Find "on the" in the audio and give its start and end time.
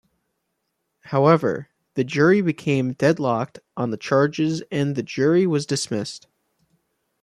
3.77-3.97